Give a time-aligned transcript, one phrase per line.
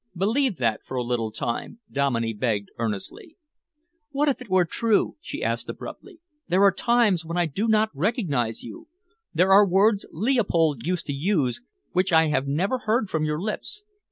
[0.17, 3.37] "Believe that for a little time," Dominey begged earnestly.
[4.09, 6.19] "What if it were true?" she asked abruptly.
[6.47, 8.87] "There are times when I do not recognise you.
[9.31, 11.61] There are words Leopold used to use
[11.91, 13.83] which I have never heard from your lips.